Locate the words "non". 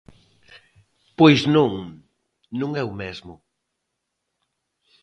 1.55-1.71, 2.59-2.71